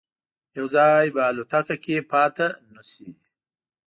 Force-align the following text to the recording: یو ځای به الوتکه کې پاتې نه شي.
یو 0.57 0.65
ځای 0.75 1.05
به 1.15 1.21
الوتکه 1.29 1.75
کې 1.83 1.95
پاتې 2.11 2.47
نه 2.73 2.81
شي. 2.89 3.07